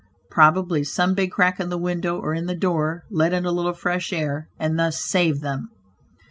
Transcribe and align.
Probably 0.31 0.83
some 0.83 1.13
big 1.13 1.29
crack 1.31 1.59
in 1.59 1.69
the 1.69 1.77
window, 1.77 2.19
or 2.19 2.33
in 2.33 2.47
the 2.47 2.55
door, 2.55 3.03
let 3.11 3.33
in 3.33 3.45
a 3.45 3.51
little 3.51 3.75
fresh 3.75 4.11
air, 4.11 4.49
and 4.57 4.79
thus 4.79 4.97
saved 4.99 5.41
them. 5.41 5.69